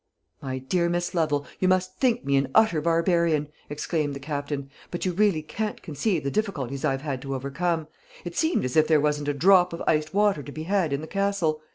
"My 0.41 0.57
dear 0.57 0.89
Miss 0.89 1.13
Lovel, 1.13 1.45
you 1.59 1.67
must 1.67 1.97
think 1.99 2.25
me 2.25 2.35
an 2.35 2.47
utter 2.55 2.81
barbarian," 2.81 3.49
exclaimed 3.69 4.15
the 4.15 4.19
Captain; 4.19 4.71
"but 4.89 5.05
you 5.05 5.11
really 5.13 5.43
can't 5.43 5.83
conceive 5.83 6.23
the 6.23 6.31
difficulties 6.31 6.83
I've 6.83 7.03
had 7.03 7.21
to 7.21 7.35
overcome. 7.35 7.87
It 8.25 8.35
seemed 8.35 8.65
as 8.65 8.75
if 8.75 8.87
there 8.87 8.99
wasn't 8.99 9.27
a 9.27 9.33
drop 9.35 9.73
of 9.73 9.83
iced 9.85 10.11
water 10.11 10.41
to 10.41 10.51
be 10.51 10.63
had 10.63 10.91
in 10.91 11.01
the 11.01 11.05
Castle. 11.05 11.61